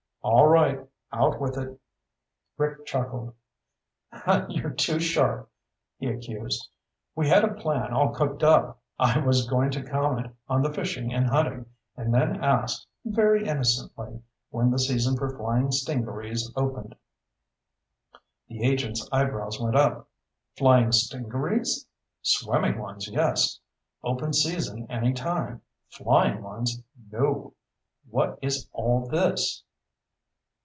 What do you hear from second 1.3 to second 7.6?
with it." Rick chuckled. "You're too sharp," he accused. "We had a